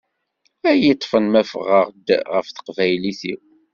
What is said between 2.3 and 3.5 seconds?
ɣef teqbaylit-iw.